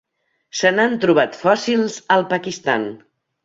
Se 0.61 0.71
n'han 0.77 0.95
trobat 1.03 1.39
fòssils 1.43 2.01
al 2.19 2.29
Pakistan. 2.35 2.93